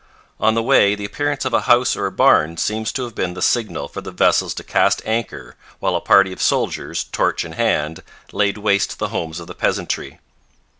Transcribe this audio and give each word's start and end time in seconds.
On 0.39 0.55
the 0.55 0.63
way 0.63 0.95
the 0.95 1.05
appearance 1.05 1.45
of 1.45 1.53
a 1.53 1.61
house 1.69 1.95
or 1.95 2.07
a 2.07 2.11
barn 2.11 2.57
seems 2.57 2.91
to 2.93 3.03
have 3.03 3.13
been 3.13 3.35
the 3.35 3.39
signal 3.43 3.87
for 3.87 4.01
the 4.01 4.09
vessels 4.09 4.55
to 4.55 4.63
cast 4.63 5.03
anchor, 5.05 5.55
while 5.77 5.95
a 5.95 6.01
party 6.01 6.33
of 6.33 6.41
soldiers, 6.41 7.03
torch 7.03 7.45
in 7.45 7.51
hand, 7.51 8.01
laid 8.31 8.57
waste 8.57 8.97
the 8.97 9.09
homes 9.09 9.39
of 9.39 9.45
the 9.45 9.53
peasantry. 9.53 10.19